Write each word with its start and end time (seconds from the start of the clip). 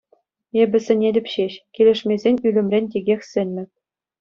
Эпӗ 0.61 0.77
сӗнетӗп 0.85 1.25
ҫеҫ, 1.33 1.53
килӗшмесен 1.79 2.35
ӳлӗмрен 2.47 2.85
текех 2.99 3.21
сӗнмӗп. 3.31 3.69